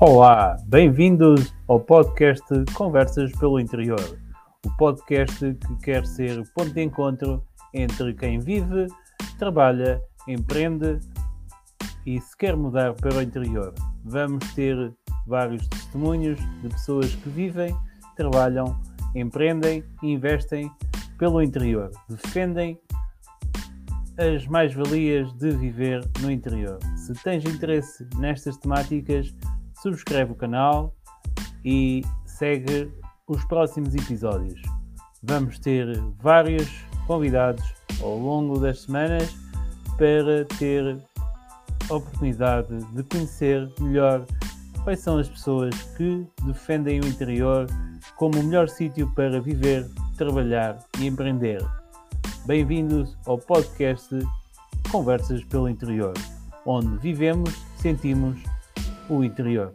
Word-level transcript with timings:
Olá, 0.00 0.56
bem-vindos 0.66 1.54
ao 1.68 1.78
podcast 1.78 2.44
Conversas 2.74 3.30
pelo 3.38 3.60
Interior, 3.60 4.18
o 4.66 4.76
podcast 4.76 5.54
que 5.54 5.76
quer 5.76 6.04
ser 6.04 6.42
ponto 6.52 6.74
de 6.74 6.82
encontro 6.82 7.44
entre 7.72 8.12
quem 8.12 8.40
vive, 8.40 8.88
trabalha, 9.38 10.02
empreende 10.26 10.98
e 12.04 12.20
se 12.20 12.36
quer 12.36 12.56
mudar 12.56 12.94
para 12.94 13.18
o 13.18 13.22
interior. 13.22 13.72
Vamos 14.04 14.52
ter 14.54 14.92
vários 15.28 15.66
testemunhos 15.68 16.40
de 16.60 16.70
pessoas 16.70 17.14
que 17.14 17.28
vivem, 17.28 17.74
trabalham, 18.16 18.76
empreendem 19.14 19.84
e 20.02 20.10
investem 20.10 20.68
pelo 21.18 21.40
interior, 21.40 21.92
defendem 22.08 22.80
as 24.18 24.44
mais-valias 24.48 25.32
de 25.34 25.50
viver 25.52 26.04
no 26.20 26.32
interior. 26.32 26.80
Se 26.96 27.12
tens 27.22 27.44
interesse 27.44 28.06
nestas 28.18 28.56
temáticas, 28.56 29.32
subscreve 29.84 30.32
o 30.32 30.34
canal 30.34 30.94
e 31.62 32.02
segue 32.24 32.90
os 33.26 33.44
próximos 33.44 33.94
episódios. 33.94 34.60
Vamos 35.22 35.58
ter 35.58 35.86
vários 36.22 36.66
convidados 37.06 37.62
ao 38.00 38.18
longo 38.18 38.58
das 38.58 38.80
semanas 38.80 39.36
para 39.98 40.46
ter 40.58 40.96
a 41.90 41.94
oportunidade 41.94 42.82
de 42.94 43.02
conhecer 43.02 43.70
melhor 43.78 44.24
quais 44.82 45.00
são 45.00 45.18
as 45.18 45.28
pessoas 45.28 45.74
que 45.96 46.26
defendem 46.44 47.00
o 47.00 47.06
interior 47.06 47.66
como 48.16 48.40
o 48.40 48.42
melhor 48.42 48.70
sítio 48.70 49.12
para 49.14 49.38
viver, 49.38 49.86
trabalhar 50.16 50.78
e 50.98 51.06
empreender. 51.06 51.62
Bem-vindos 52.46 53.18
ao 53.26 53.36
podcast 53.36 54.08
Conversas 54.90 55.44
pelo 55.44 55.68
Interior, 55.68 56.14
onde 56.64 56.96
vivemos, 56.98 57.54
sentimos 57.76 58.38
o 59.08 59.22
interior. 59.22 59.72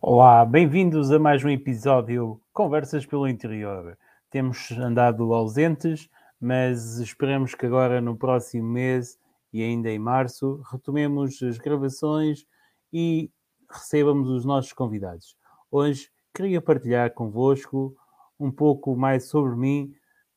Olá, 0.00 0.44
bem-vindos 0.44 1.10
a 1.10 1.18
mais 1.18 1.42
um 1.44 1.48
episódio 1.48 2.40
Conversas 2.52 3.04
pelo 3.04 3.26
Interior. 3.26 3.98
Temos 4.30 4.70
andado 4.72 5.32
ausentes, 5.32 6.08
mas 6.40 6.98
esperamos 6.98 7.54
que 7.54 7.66
agora 7.66 8.00
no 8.00 8.16
próximo 8.16 8.68
mês 8.68 9.18
e 9.52 9.62
ainda 9.62 9.90
em 9.90 9.98
março 9.98 10.62
retomemos 10.70 11.42
as 11.42 11.58
gravações 11.58 12.46
e 12.92 13.30
recebamos 13.70 14.28
os 14.28 14.44
nossos 14.44 14.72
convidados. 14.72 15.36
Hoje 15.70 16.10
queria 16.34 16.60
partilhar 16.60 17.12
convosco 17.12 17.96
um 18.38 18.50
pouco 18.50 18.94
mais 18.94 19.28
sobre 19.28 19.56
mim, 19.56 19.94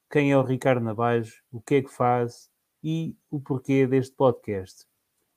quem 0.09 0.31
é 0.31 0.38
o 0.38 0.44
Ricardo 0.44 0.83
Navais, 0.83 1.41
o 1.52 1.61
que 1.61 1.75
é 1.75 1.81
que 1.81 1.91
faz 1.91 2.50
e 2.81 3.16
o 3.30 3.41
porquê 3.41 3.86
deste 3.86 4.16
podcast. 4.16 4.86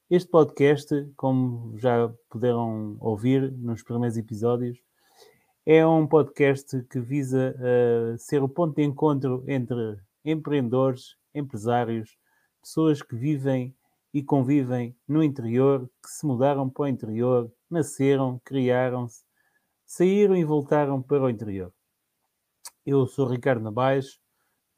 Este 0.08 0.30
podcast, 0.30 1.10
como 1.16 1.76
já 1.76 2.12
puderam 2.28 2.96
ouvir 3.00 3.50
nos 3.52 3.82
primeiros 3.82 4.16
episódios, 4.16 4.78
é 5.66 5.84
um 5.84 6.06
podcast 6.06 6.82
que 6.84 7.00
visa 7.00 7.54
uh, 7.58 8.18
ser 8.18 8.42
o 8.42 8.48
ponto 8.48 8.76
de 8.76 8.82
encontro 8.82 9.44
entre 9.48 9.98
empreendedores, 10.24 11.16
empresários, 11.34 12.16
pessoas 12.62 13.02
que 13.02 13.16
vivem 13.16 13.74
e 14.14 14.22
convivem 14.22 14.96
no 15.06 15.22
interior, 15.22 15.88
que 16.02 16.10
se 16.10 16.24
mudaram 16.24 16.68
para 16.68 16.84
o 16.84 16.88
interior, 16.88 17.52
nasceram, 17.68 18.40
criaram-se, 18.44 19.24
saíram 19.84 20.36
e 20.36 20.44
voltaram 20.44 21.02
para 21.02 21.24
o 21.24 21.30
interior. 21.30 21.72
Eu 22.86 23.06
sou 23.06 23.28
Ricardo 23.28 23.62
Nabais, 23.62 24.20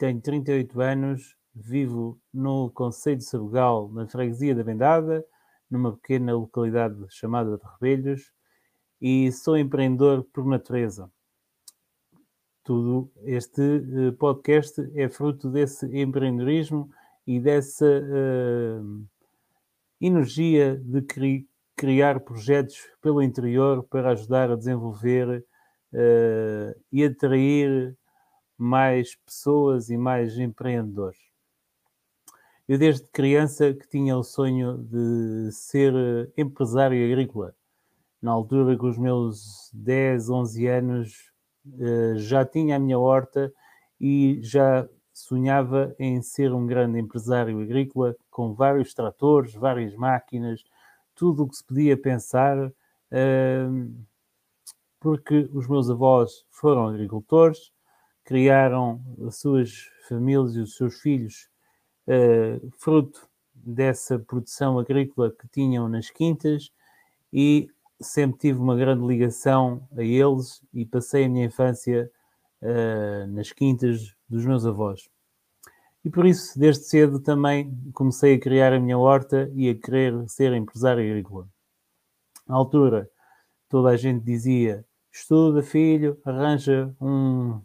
tenho 0.02 0.20
38 0.20 0.80
anos, 0.80 1.36
vivo 1.54 2.20
no 2.34 2.72
Conselho 2.72 3.18
de 3.18 3.24
Sabugal, 3.24 3.88
na 3.92 4.04
freguesia 4.08 4.52
da 4.52 4.64
Vendada, 4.64 5.24
numa 5.70 5.92
pequena 5.92 6.34
localidade 6.34 6.96
chamada 7.08 7.56
de 7.56 7.62
Rebelhos, 7.80 8.32
e 9.00 9.30
sou 9.30 9.56
empreendedor 9.56 10.24
por 10.32 10.44
natureza. 10.44 11.08
Tudo 12.64 13.12
este 13.22 13.62
eh, 13.62 14.10
podcast 14.18 14.80
é 14.96 15.08
fruto 15.08 15.48
desse 15.48 15.86
empreendedorismo 15.96 16.90
e 17.24 17.38
dessa 17.38 17.86
uh, 17.86 19.06
energia 20.00 20.82
de 20.84 21.02
cri 21.02 21.48
criar 21.76 22.18
projetos 22.18 22.76
pelo 23.00 23.22
interior 23.22 23.84
para 23.84 24.10
ajudar 24.10 24.50
a 24.50 24.56
desenvolver 24.56 25.46
uh, 25.92 26.80
e 26.90 27.04
atrair 27.04 27.96
mais 28.62 29.16
pessoas 29.16 29.90
e 29.90 29.96
mais 29.96 30.38
empreendedores. 30.38 31.18
Eu 32.68 32.78
desde 32.78 33.04
criança 33.08 33.74
que 33.74 33.88
tinha 33.88 34.16
o 34.16 34.22
sonho 34.22 34.78
de 34.78 35.50
ser 35.50 35.92
empresário 36.36 37.04
agrícola. 37.04 37.56
Na 38.22 38.30
altura, 38.30 38.76
com 38.76 38.88
os 38.88 38.96
meus 38.96 39.68
10, 39.74 40.30
11 40.30 40.66
anos, 40.68 41.32
eh, 41.80 42.14
já 42.18 42.44
tinha 42.44 42.76
a 42.76 42.78
minha 42.78 42.98
horta 42.98 43.52
e 44.00 44.38
já 44.42 44.88
sonhava 45.12 45.94
em 45.98 46.22
ser 46.22 46.52
um 46.52 46.64
grande 46.64 47.00
empresário 47.00 47.60
agrícola 47.60 48.14
com 48.30 48.54
vários 48.54 48.94
tratores, 48.94 49.54
várias 49.54 49.94
máquinas, 49.96 50.62
tudo 51.16 51.42
o 51.42 51.48
que 51.48 51.56
se 51.56 51.64
podia 51.64 51.96
pensar, 51.96 52.72
eh, 53.10 53.66
porque 55.00 55.50
os 55.52 55.66
meus 55.66 55.90
avós 55.90 56.44
foram 56.48 56.86
agricultores, 56.86 57.71
criaram 58.24 59.00
as 59.26 59.36
suas 59.36 59.88
famílias 60.08 60.54
e 60.54 60.60
os 60.60 60.76
seus 60.76 61.00
filhos 61.00 61.48
uh, 62.06 62.70
fruto 62.78 63.28
dessa 63.54 64.18
produção 64.18 64.78
agrícola 64.78 65.30
que 65.30 65.48
tinham 65.48 65.88
nas 65.88 66.10
quintas 66.10 66.70
e 67.32 67.68
sempre 68.00 68.38
tive 68.38 68.58
uma 68.58 68.76
grande 68.76 69.06
ligação 69.06 69.86
a 69.96 70.02
eles 70.02 70.62
e 70.72 70.84
passei 70.84 71.24
a 71.24 71.28
minha 71.28 71.46
infância 71.46 72.10
uh, 72.60 73.26
nas 73.28 73.52
quintas 73.52 74.14
dos 74.28 74.44
meus 74.44 74.66
avós. 74.66 75.08
E 76.04 76.10
por 76.10 76.26
isso, 76.26 76.58
desde 76.58 76.84
cedo 76.84 77.20
também 77.20 77.72
comecei 77.94 78.34
a 78.34 78.40
criar 78.40 78.72
a 78.72 78.80
minha 78.80 78.98
horta 78.98 79.50
e 79.54 79.68
a 79.68 79.74
querer 79.74 80.28
ser 80.28 80.52
empresário 80.52 81.04
agrícola. 81.04 81.46
Na 82.46 82.56
altura, 82.56 83.08
toda 83.68 83.90
a 83.90 83.96
gente 83.96 84.24
dizia: 84.24 84.84
estuda, 85.12 85.62
filho, 85.62 86.20
arranja 86.24 86.92
um 87.00 87.60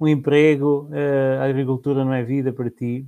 um 0.00 0.08
emprego, 0.08 0.88
eh, 0.92 1.38
a 1.38 1.44
agricultura 1.44 2.04
não 2.04 2.14
é 2.14 2.24
vida 2.24 2.52
para 2.52 2.70
ti. 2.70 3.06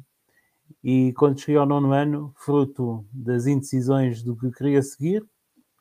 E 0.85 1.13
quando 1.15 1.41
cheguei 1.41 1.57
ao 1.57 1.67
nono 1.67 1.93
ano, 1.93 2.35
fruto 2.37 3.07
das 3.11 3.47
indecisões 3.47 4.23
do 4.23 4.37
que 4.37 4.51
queria 4.53 4.83
seguir, 4.83 5.25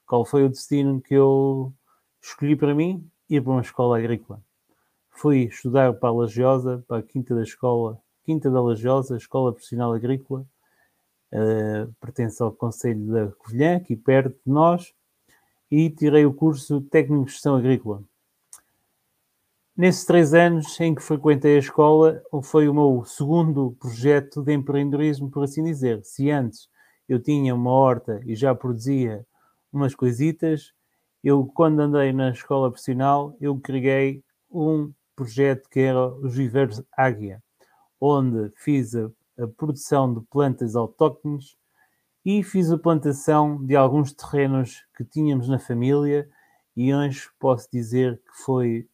qual 0.08 0.26
foi 0.26 0.46
o 0.46 0.50
destino 0.50 1.02
que 1.02 1.14
eu 1.14 1.74
escolhi 2.22 2.56
para 2.56 2.74
mim? 2.74 3.06
Ir 3.30 3.42
para 3.42 3.52
uma 3.52 3.62
escola 3.62 3.98
agrícola. 3.98 4.42
Fui 5.10 5.44
estudar 5.44 5.94
para 5.94 6.10
a 6.10 6.14
Lagiosa, 6.14 6.84
para 6.88 7.00
a 7.00 7.04
Quinta 7.04 7.36
da 7.36 7.44
Escola, 7.44 8.00
Quinta 8.24 8.50
da 8.50 8.62
Lagiosa, 8.62 9.18
Escola 9.18 9.52
Profissional 9.52 9.94
Agrícola, 9.94 10.46
uh, 11.34 11.94
pertence 12.00 12.42
ao 12.42 12.52
Conselho 12.52 13.12
da 13.12 13.28
Covilhã, 13.32 13.78
aqui 13.78 13.96
perto 13.96 14.38
de 14.46 14.52
nós, 14.52 14.94
e 15.70 15.90
tirei 15.90 16.26
o 16.26 16.34
curso 16.34 16.82
Técnico 16.82 17.26
de 17.26 17.32
Gestão 17.32 17.56
Agrícola. 17.56 18.04
Nesses 19.82 20.06
três 20.06 20.32
anos 20.36 20.80
em 20.80 20.94
que 20.94 21.02
frequentei 21.02 21.56
a 21.56 21.60
escola, 21.60 22.22
foi 22.44 22.70
o 22.70 22.74
meu 22.76 23.04
segundo 23.04 23.76
projeto 23.80 24.44
de 24.44 24.54
empreendedorismo, 24.54 25.32
por 25.32 25.44
assim 25.44 25.64
dizer. 25.64 26.04
Se 26.04 26.30
antes 26.30 26.70
eu 27.10 27.20
tinha 27.20 27.56
uma 27.56 27.72
horta 27.72 28.22
e 28.24 28.36
já 28.36 28.54
produzia 28.54 29.26
umas 29.74 29.96
coisitas, 29.96 30.72
eu, 31.24 31.48
quando 31.48 31.80
andei 31.80 32.14
na 32.14 32.30
escola 32.30 32.70
profissional, 32.70 33.36
eu 33.42 33.60
criei 33.60 34.24
um 34.52 34.94
projeto 35.16 35.68
que 35.68 35.80
era 35.80 36.10
os 36.10 36.36
Viveiros 36.36 36.84
Águia, 36.96 37.42
onde 38.00 38.52
fiz 38.58 38.96
a, 38.96 39.10
a 39.40 39.48
produção 39.48 40.14
de 40.14 40.22
plantas 40.30 40.76
autóctones 40.76 41.58
e 42.24 42.44
fiz 42.44 42.72
a 42.72 42.78
plantação 42.78 43.58
de 43.66 43.76
alguns 43.76 44.14
terrenos 44.14 44.86
que 44.96 45.04
tínhamos 45.04 45.50
na 45.50 45.58
família 45.58 46.30
e 46.78 46.94
hoje 46.94 47.28
posso 47.40 47.68
dizer 47.72 48.18
que 48.18 48.44
foi 48.44 48.88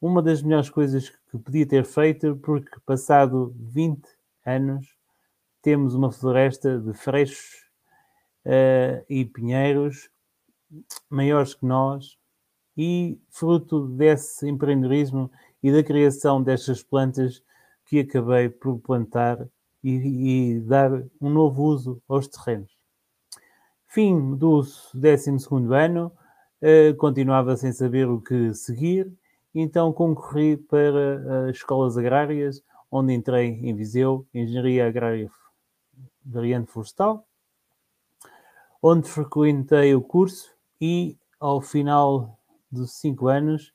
uma 0.00 0.22
das 0.22 0.42
melhores 0.42 0.70
coisas 0.70 1.10
que 1.10 1.38
podia 1.38 1.66
ter 1.66 1.84
feito, 1.84 2.36
porque 2.36 2.70
passado 2.86 3.54
20 3.58 4.02
anos 4.46 4.96
temos 5.60 5.94
uma 5.94 6.10
floresta 6.10 6.78
de 6.78 6.94
freixos 6.94 7.66
uh, 8.46 9.04
e 9.08 9.24
pinheiros 9.26 10.10
maiores 11.10 11.54
que 11.54 11.66
nós 11.66 12.18
e 12.76 13.20
fruto 13.28 13.88
desse 13.88 14.48
empreendedorismo 14.48 15.30
e 15.62 15.70
da 15.70 15.82
criação 15.82 16.42
destas 16.42 16.82
plantas 16.82 17.42
que 17.84 18.00
acabei 18.00 18.48
por 18.48 18.78
plantar 18.78 19.46
e, 19.82 20.54
e 20.54 20.60
dar 20.60 20.90
um 21.20 21.28
novo 21.28 21.64
uso 21.64 22.02
aos 22.08 22.26
terrenos. 22.28 22.72
Fim 23.86 24.36
do 24.36 24.62
12 24.94 25.46
ano, 25.74 26.12
uh, 26.62 26.94
continuava 26.96 27.56
sem 27.56 27.72
saber 27.72 28.08
o 28.08 28.20
que 28.20 28.54
seguir 28.54 29.12
então 29.54 29.92
concorri 29.92 30.56
para 30.56 31.48
as 31.48 31.56
escolas 31.56 31.96
agrárias, 31.96 32.62
onde 32.90 33.12
entrei 33.12 33.48
em 33.62 33.74
Viseu, 33.74 34.26
Engenharia 34.32 34.86
Agrária 34.86 35.30
Variante 36.24 36.70
Florestal, 36.70 37.26
onde 38.82 39.08
frequentei 39.08 39.94
o 39.94 40.00
curso 40.00 40.50
e, 40.80 41.16
ao 41.38 41.60
final 41.60 42.38
dos 42.70 42.92
cinco 42.92 43.28
anos, 43.28 43.72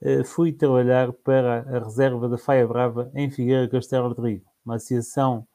eh, 0.00 0.24
fui 0.24 0.52
trabalhar 0.52 1.12
para 1.12 1.60
a 1.60 1.84
reserva 1.84 2.28
da 2.28 2.36
Faia 2.36 2.66
Brava 2.66 3.10
em 3.14 3.30
Figueira 3.30 3.68
Castelo 3.68 4.08
Rodrigo, 4.08 4.44
uma 4.64 4.76
associação 4.76 5.46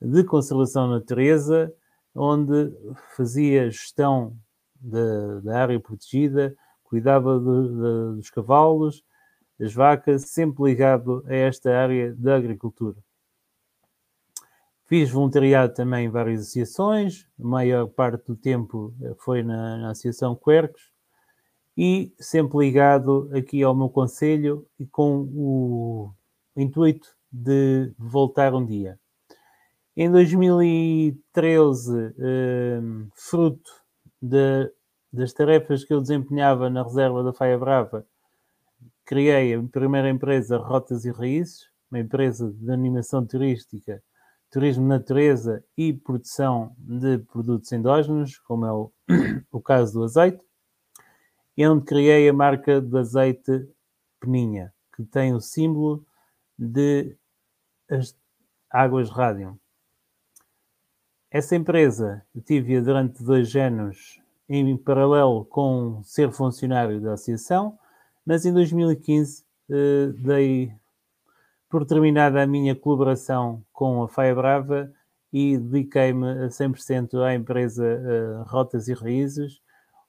de 0.00 0.22
conservação 0.24 0.88
da 0.88 0.96
natureza, 0.96 1.72
onde 2.14 2.72
fazia 3.16 3.70
gestão 3.70 4.36
da 4.78 5.58
área 5.58 5.80
protegida, 5.80 6.56
cuidava 6.96 7.38
de, 7.38 7.68
de, 7.68 8.16
dos 8.16 8.30
cavalos, 8.30 9.04
das 9.60 9.74
vacas, 9.74 10.30
sempre 10.30 10.64
ligado 10.64 11.22
a 11.26 11.34
esta 11.34 11.76
área 11.76 12.14
da 12.14 12.36
agricultura. 12.36 12.96
Fiz 14.86 15.10
voluntariado 15.10 15.74
também 15.74 16.06
em 16.06 16.08
várias 16.08 16.40
associações, 16.40 17.28
a 17.38 17.46
maior 17.46 17.86
parte 17.86 18.28
do 18.28 18.34
tempo 18.34 18.94
foi 19.18 19.42
na, 19.42 19.76
na 19.76 19.90
Associação 19.90 20.34
Quercos, 20.34 20.90
e 21.76 22.14
sempre 22.18 22.60
ligado 22.60 23.28
aqui 23.34 23.62
ao 23.62 23.74
meu 23.74 23.90
conselho 23.90 24.66
e 24.80 24.86
com 24.86 25.28
o 25.34 26.10
intuito 26.56 27.14
de 27.30 27.92
voltar 27.98 28.54
um 28.54 28.64
dia. 28.64 28.98
Em 29.94 30.10
2013, 30.10 32.14
eh, 32.18 32.80
fruto 33.14 33.70
de, 34.22 34.72
das 35.12 35.32
tarefas 35.32 35.84
que 35.84 35.94
eu 35.94 36.00
desempenhava 36.00 36.68
na 36.68 36.82
reserva 36.82 37.22
da 37.22 37.32
Faia 37.32 37.58
Brava, 37.58 38.06
criei 39.04 39.54
a 39.54 39.62
primeira 39.62 40.10
empresa 40.10 40.58
Rotas 40.58 41.04
e 41.04 41.10
Raízes, 41.10 41.70
uma 41.90 42.00
empresa 42.00 42.52
de 42.52 42.70
animação 42.70 43.24
turística, 43.24 44.02
turismo 44.50 44.86
natureza 44.86 45.64
e 45.76 45.92
produção 45.92 46.74
de 46.78 47.18
produtos 47.18 47.70
endógenos, 47.72 48.38
como 48.38 48.66
é 48.66 48.72
o, 48.72 48.92
o 49.52 49.60
caso 49.60 49.92
do 49.94 50.04
azeite 50.04 50.44
e 51.56 51.66
onde 51.66 51.84
criei 51.84 52.28
a 52.28 52.32
marca 52.32 52.80
de 52.80 52.98
azeite 52.98 53.68
Peninha, 54.20 54.74
que 54.94 55.04
tem 55.04 55.34
o 55.34 55.40
símbolo 55.40 56.04
de 56.58 57.16
águas 58.70 59.08
Radium. 59.08 59.58
Essa 61.30 61.56
empresa 61.56 62.24
eu 62.34 62.42
tive 62.42 62.80
durante 62.80 63.22
dois 63.22 63.54
anos 63.56 64.20
em 64.48 64.76
paralelo 64.76 65.44
com 65.44 66.00
ser 66.02 66.30
funcionário 66.30 67.00
da 67.00 67.14
associação, 67.14 67.78
mas 68.24 68.44
em 68.44 68.52
2015 68.52 69.44
eh, 69.70 70.12
dei 70.16 70.72
por 71.68 71.84
terminada 71.84 72.42
a 72.42 72.46
minha 72.46 72.74
colaboração 72.74 73.62
com 73.72 74.02
a 74.02 74.08
Faia 74.08 74.34
Brava 74.34 74.92
e 75.32 75.58
dediquei-me 75.58 76.44
a 76.44 76.48
100% 76.48 77.20
à 77.22 77.34
empresa 77.34 77.84
eh, 77.84 78.42
Rotas 78.46 78.88
e 78.88 78.94
Raízes, 78.94 79.60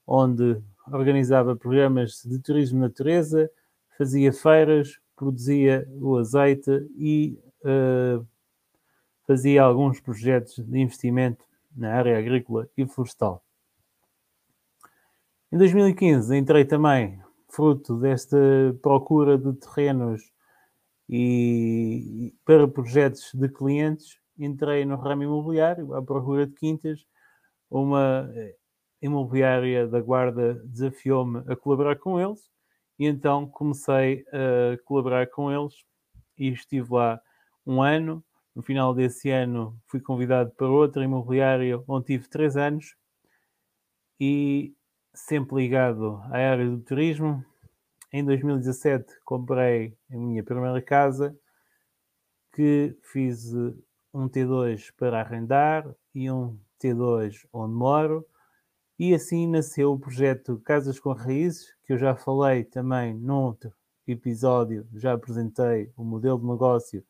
onde 0.05 0.61
organizava 0.91 1.55
programas 1.55 2.21
de 2.23 2.39
turismo 2.39 2.79
natureza, 2.79 3.49
fazia 3.97 4.31
feiras, 4.31 4.99
produzia 5.15 5.87
o 5.99 6.17
azeite 6.17 6.71
e 6.95 7.37
uh, 7.63 8.25
fazia 9.25 9.63
alguns 9.63 9.99
projetos 9.99 10.55
de 10.57 10.79
investimento 10.79 11.43
na 11.75 11.93
área 11.93 12.17
agrícola 12.17 12.69
e 12.77 12.85
florestal. 12.85 13.43
Em 15.49 15.57
2015 15.57 16.35
entrei 16.35 16.65
também, 16.65 17.21
fruto 17.47 17.97
desta 17.97 18.37
procura 18.81 19.37
de 19.37 19.53
terrenos 19.53 20.21
e 21.09 22.33
para 22.43 22.67
projetos 22.67 23.31
de 23.33 23.47
clientes, 23.47 24.19
entrei 24.37 24.83
no 24.83 24.97
ramo 24.97 25.23
imobiliário 25.23 25.93
à 25.93 26.03
procura 26.03 26.45
de 26.45 26.53
quintas, 26.53 27.05
uma 27.71 28.29
imobiliária 29.01 29.87
da 29.87 30.01
Guarda 30.01 30.55
desafiou-me 30.65 31.41
a 31.47 31.55
colaborar 31.55 31.95
com 31.95 32.19
eles 32.19 32.41
e 32.99 33.05
então 33.05 33.47
comecei 33.47 34.25
a 34.33 34.77
colaborar 34.83 35.27
com 35.27 35.49
eles 35.49 35.75
e 36.37 36.49
estive 36.49 36.93
lá 36.93 37.21
um 37.65 37.81
ano. 37.81 38.21
No 38.53 38.61
final 38.61 38.93
desse 38.93 39.29
ano 39.29 39.79
fui 39.87 40.01
convidado 40.01 40.51
para 40.57 40.67
outra 40.67 41.05
imobiliária 41.05 41.81
onde 41.87 42.07
tive 42.07 42.27
três 42.27 42.57
anos 42.57 42.97
e 44.19 44.75
sempre 45.17 45.55
ligado 45.55 46.21
à 46.25 46.37
área 46.37 46.69
do 46.69 46.79
turismo. 46.79 47.43
Em 48.13 48.23
2017 48.23 49.19
comprei 49.25 49.97
a 50.11 50.15
minha 50.15 50.43
primeira 50.43 50.81
casa 50.81 51.37
que 52.53 52.95
fiz 53.01 53.53
um 54.13 54.29
T2 54.29 54.93
para 54.95 55.19
arrendar 55.19 55.89
e 56.13 56.31
um 56.31 56.57
T2 56.79 57.47
onde 57.51 57.73
moro 57.73 58.25
e 58.99 59.13
assim 59.13 59.47
nasceu 59.47 59.91
o 59.91 59.99
projeto 59.99 60.59
Casas 60.63 60.99
com 60.99 61.13
Raízes, 61.13 61.75
que 61.83 61.93
eu 61.93 61.97
já 61.97 62.15
falei 62.15 62.63
também 62.63 63.13
num 63.13 63.43
outro 63.43 63.71
episódio, 64.07 64.87
já 64.93 65.13
apresentei 65.13 65.91
o 65.95 66.03
modelo 66.03 66.39
de 66.39 66.47
negócio 66.47 67.05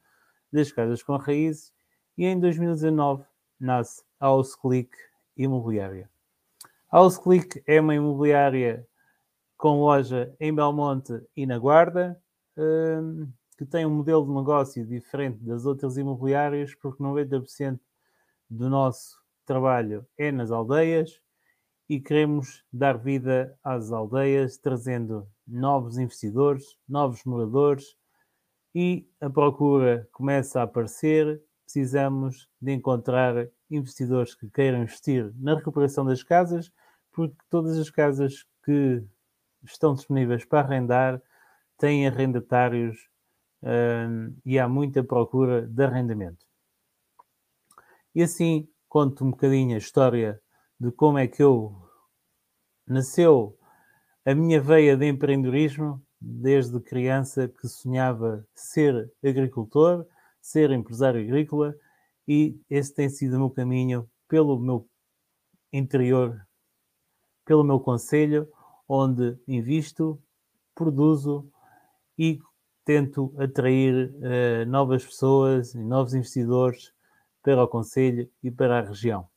das 0.51 0.71
Casas 0.71 1.03
com 1.03 1.15
Raízes, 1.15 1.73
e 2.17 2.25
em 2.25 2.39
2019 2.39 3.23
nasce 3.59 4.03
a 4.19 4.25
House 4.25 4.55
Click 4.55 4.91
Imobiliária. 5.37 6.09
A 6.89 6.99
House 6.99 7.17
Click 7.17 7.61
é 7.67 7.81
uma 7.81 7.95
imobiliária 7.95 8.87
com 9.57 9.81
loja 9.81 10.33
em 10.39 10.55
Belmonte 10.55 11.21
e 11.35 11.45
na 11.45 11.59
Guarda, 11.59 12.17
hum, 12.57 13.29
que 13.57 13.65
tem 13.65 13.85
um 13.85 13.89
modelo 13.89 14.25
de 14.25 14.31
negócio 14.31 14.85
diferente 14.85 15.43
das 15.43 15.65
outras 15.65 15.97
imobiliárias, 15.97 16.73
porque 16.75 17.03
90% 17.03 17.77
do 18.49 18.69
nosso 18.69 19.17
trabalho 19.45 20.07
é 20.17 20.31
nas 20.31 20.49
aldeias 20.49 21.19
e 21.89 21.99
queremos 21.99 22.63
dar 22.71 22.97
vida 22.97 23.57
às 23.61 23.91
aldeias, 23.91 24.57
trazendo 24.57 25.27
novos 25.45 25.97
investidores, 25.97 26.77
novos 26.87 27.21
moradores 27.25 27.97
e 28.73 29.09
a 29.19 29.29
procura 29.29 30.07
começa 30.13 30.61
a 30.61 30.63
aparecer. 30.63 31.43
Precisamos 31.67 32.47
de 32.61 32.71
encontrar 32.71 33.49
investidores 33.69 34.33
que 34.33 34.49
queiram 34.49 34.83
investir 34.83 35.33
na 35.35 35.55
recuperação 35.55 36.05
das 36.05 36.23
casas, 36.23 36.71
porque 37.11 37.35
todas 37.49 37.77
as 37.77 37.89
casas 37.89 38.45
que 38.63 39.03
estão 39.65 39.93
disponíveis 39.93 40.45
para 40.45 40.61
arrendar 40.61 41.21
têm 41.77 42.07
arrendatários 42.07 43.09
hum, 43.61 44.33
e 44.45 44.57
há 44.57 44.65
muita 44.69 45.03
procura 45.03 45.67
de 45.67 45.83
arrendamento. 45.83 46.45
E 48.15 48.23
assim 48.23 48.69
conto 48.87 49.25
um 49.25 49.31
bocadinho 49.31 49.75
a 49.75 49.77
história 49.77 50.41
de 50.79 50.89
como 50.89 51.17
é 51.17 51.27
que 51.27 51.43
eu 51.43 51.75
nasceu 52.87 53.59
a 54.25 54.33
minha 54.33 54.61
veia 54.61 54.95
de 54.95 55.05
empreendedorismo 55.05 56.01
desde 56.19 56.79
criança 56.79 57.49
que 57.49 57.67
sonhava 57.67 58.47
ser 58.55 59.11
agricultor, 59.21 60.07
ser 60.47 60.71
empresário 60.71 61.21
agrícola 61.21 61.75
e 62.27 62.59
esse 62.69 62.93
tem 62.93 63.09
sido 63.09 63.35
o 63.35 63.39
meu 63.39 63.49
caminho 63.49 64.09
pelo 64.27 64.59
meu 64.59 64.87
interior, 65.71 66.45
pelo 67.45 67.63
meu 67.63 67.79
conselho, 67.79 68.47
onde 68.87 69.37
invisto, 69.47 70.21
produzo 70.75 71.49
e 72.17 72.39
tento 72.85 73.33
atrair 73.37 74.13
uh, 74.15 74.69
novas 74.69 75.05
pessoas 75.05 75.75
e 75.75 75.79
novos 75.79 76.13
investidores 76.13 76.93
para 77.41 77.63
o 77.63 77.67
conselho 77.67 78.29
e 78.43 78.49
para 78.49 78.79
a 78.79 78.81
região 78.81 79.29